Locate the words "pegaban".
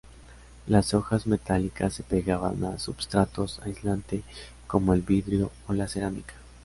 2.01-2.63